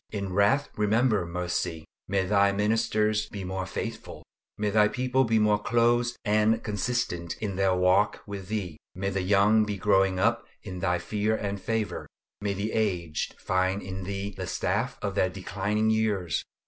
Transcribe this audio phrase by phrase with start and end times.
[0.09, 1.85] In wrath remember mercy.
[2.07, 4.23] May Thy ministers be more faithful.
[4.57, 8.77] May Thy people be more close and consistent in their walk with Thee.
[8.95, 12.07] May the young be growing up in Thy fear and favor;
[12.41, 16.43] may the aged find in Thee the staff of their declining years.